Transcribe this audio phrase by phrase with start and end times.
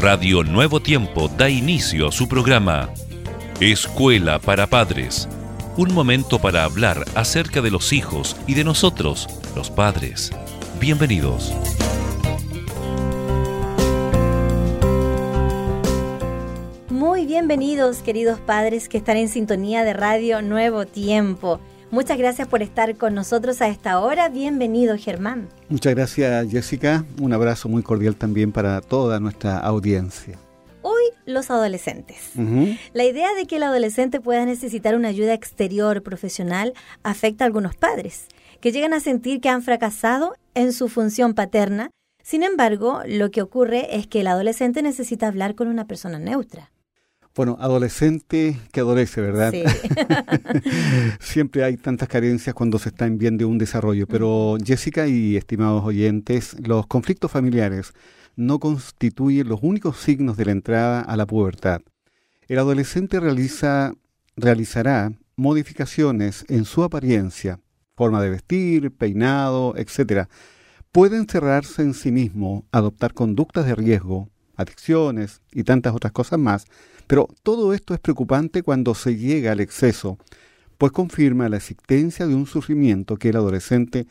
[0.00, 2.88] Radio Nuevo Tiempo da inicio a su programa
[3.58, 5.28] Escuela para Padres.
[5.76, 9.26] Un momento para hablar acerca de los hijos y de nosotros,
[9.56, 10.30] los padres.
[10.78, 11.52] Bienvenidos.
[16.88, 21.58] Muy bienvenidos, queridos padres que están en sintonía de Radio Nuevo Tiempo.
[21.90, 24.28] Muchas gracias por estar con nosotros a esta hora.
[24.28, 25.48] Bienvenido, Germán.
[25.70, 27.06] Muchas gracias, Jessica.
[27.18, 30.38] Un abrazo muy cordial también para toda nuestra audiencia.
[30.82, 32.32] Hoy los adolescentes.
[32.92, 37.74] La idea de que el adolescente pueda necesitar una ayuda exterior profesional afecta a algunos
[37.74, 38.26] padres,
[38.60, 41.90] que llegan a sentir que han fracasado en su función paterna.
[42.22, 46.70] Sin embargo, lo que ocurre es que el adolescente necesita hablar con una persona neutra.
[47.38, 49.52] Bueno, adolescente que adolece, ¿verdad?
[49.52, 49.62] Sí.
[51.20, 55.36] Siempre hay tantas carencias cuando se está en bien de un desarrollo, pero Jessica y
[55.36, 57.92] estimados oyentes, los conflictos familiares
[58.34, 61.80] no constituyen los únicos signos de la entrada a la pubertad.
[62.48, 63.92] El adolescente realiza,
[64.36, 67.60] realizará modificaciones en su apariencia,
[67.94, 70.26] forma de vestir, peinado, etc.
[70.90, 76.66] Puede encerrarse en sí mismo, adoptar conductas de riesgo, adicciones y tantas otras cosas más,
[77.06, 80.18] pero todo esto es preocupante cuando se llega al exceso,
[80.76, 84.06] pues confirma la existencia de un sufrimiento que el adolescente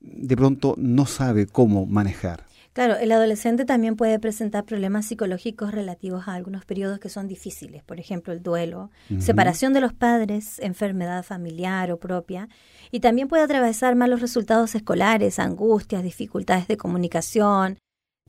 [0.00, 2.44] de pronto no sabe cómo manejar.
[2.72, 7.82] Claro, el adolescente también puede presentar problemas psicológicos relativos a algunos periodos que son difíciles,
[7.82, 12.48] por ejemplo, el duelo, separación de los padres, enfermedad familiar o propia,
[12.92, 17.76] y también puede atravesar malos resultados escolares, angustias, dificultades de comunicación,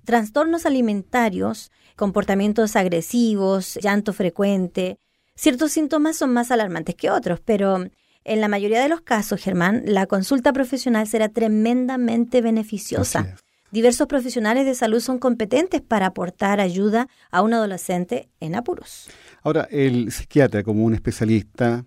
[0.06, 4.98] trastornos alimentarios, comportamientos agresivos, llanto frecuente.
[5.36, 7.86] Ciertos síntomas son más alarmantes que otros, pero
[8.24, 13.36] en la mayoría de los casos, Germán, la consulta profesional será tremendamente beneficiosa.
[13.72, 19.10] Diversos profesionales de salud son competentes para aportar ayuda a un adolescente en apuros.
[19.44, 21.86] Ahora, el psiquiatra como un especialista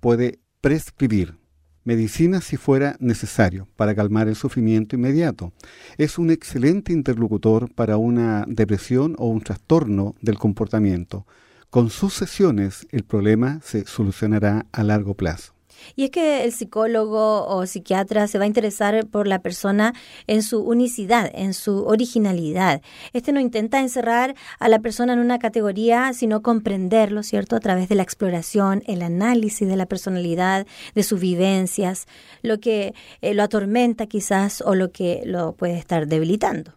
[0.00, 1.36] puede prescribir
[1.84, 5.52] medicina si fuera necesario para calmar el sufrimiento inmediato.
[5.96, 11.26] Es un excelente interlocutor para una depresión o un trastorno del comportamiento.
[11.70, 15.53] Con sus sesiones el problema se solucionará a largo plazo.
[15.96, 19.94] Y es que el psicólogo o psiquiatra se va a interesar por la persona
[20.26, 22.82] en su unicidad, en su originalidad.
[23.12, 27.56] Este no intenta encerrar a la persona en una categoría, sino comprenderlo, ¿cierto?
[27.56, 32.06] A través de la exploración, el análisis de la personalidad, de sus vivencias,
[32.42, 36.72] lo que eh, lo atormenta quizás o lo que lo puede estar debilitando.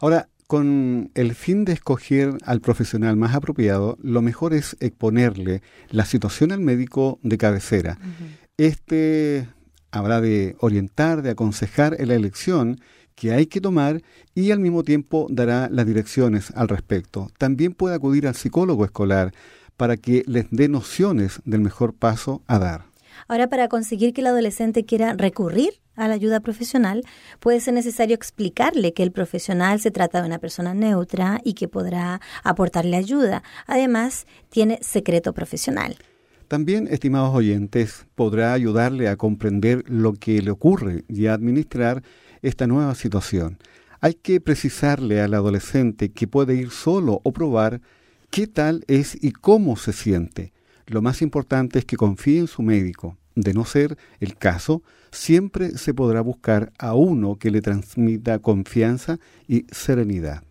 [0.00, 6.04] Ahora, con el fin de escoger al profesional más apropiado, lo mejor es exponerle la
[6.04, 7.98] situación al médico de cabecera.
[8.56, 9.48] Este
[9.90, 12.80] habrá de orientar, de aconsejar en la elección
[13.14, 14.02] que hay que tomar
[14.34, 17.30] y al mismo tiempo dará las direcciones al respecto.
[17.38, 19.32] También puede acudir al psicólogo escolar
[19.76, 22.84] para que les dé nociones del mejor paso a dar.
[23.28, 27.02] Ahora, para conseguir que el adolescente quiera recurrir a la ayuda profesional,
[27.40, 31.68] puede ser necesario explicarle que el profesional se trata de una persona neutra y que
[31.68, 33.42] podrá aportarle ayuda.
[33.66, 35.96] Además, tiene secreto profesional.
[36.48, 42.02] También, estimados oyentes, podrá ayudarle a comprender lo que le ocurre y a administrar
[42.42, 43.58] esta nueva situación.
[44.00, 47.80] Hay que precisarle al adolescente que puede ir solo o probar
[48.30, 50.52] qué tal es y cómo se siente.
[50.86, 53.16] Lo más importante es que confíe en su médico.
[53.34, 59.18] De no ser el caso, siempre se podrá buscar a uno que le transmita confianza
[59.48, 60.42] y serenidad.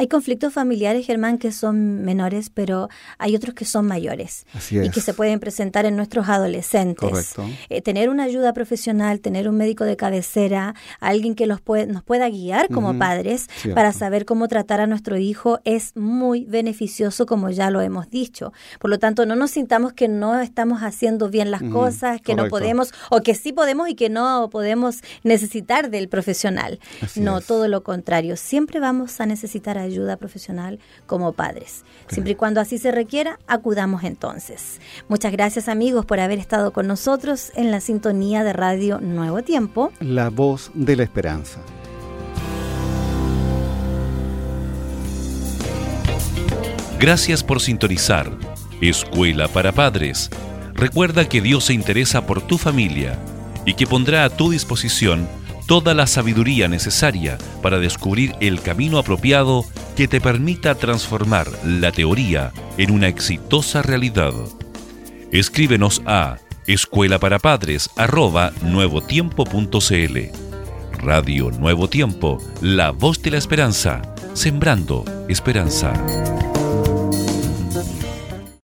[0.00, 2.88] Hay conflictos familiares, Germán, que son menores, pero
[3.18, 7.34] hay otros que son mayores y que se pueden presentar en nuestros adolescentes.
[7.68, 12.02] Eh, tener una ayuda profesional, tener un médico de cabecera, alguien que los puede, nos
[12.02, 17.50] pueda guiar como padres para saber cómo tratar a nuestro hijo es muy beneficioso, como
[17.50, 18.54] ya lo hemos dicho.
[18.78, 22.48] Por lo tanto, no nos sintamos que no estamos haciendo bien las cosas, que no
[22.48, 26.80] podemos, o que sí podemos y que no podemos necesitar del profesional.
[27.16, 28.38] no, todo lo contrario.
[28.38, 31.84] Siempre vamos a necesitar ayuda profesional como padres.
[32.08, 34.80] Siempre y cuando así se requiera, acudamos entonces.
[35.08, 39.92] Muchas gracias amigos por haber estado con nosotros en la sintonía de Radio Nuevo Tiempo.
[40.00, 41.60] La voz de la esperanza.
[46.98, 48.30] Gracias por sintonizar.
[48.80, 50.30] Escuela para Padres.
[50.74, 53.18] Recuerda que Dios se interesa por tu familia
[53.64, 55.28] y que pondrá a tu disposición
[55.66, 59.64] toda la sabiduría necesaria para descubrir el camino apropiado
[60.00, 64.32] que te permita transformar la teoría en una exitosa realidad.
[65.30, 67.90] Escríbenos a escuela para padres.
[70.92, 74.00] Radio Nuevo Tiempo, la voz de la esperanza
[74.32, 75.92] sembrando esperanza.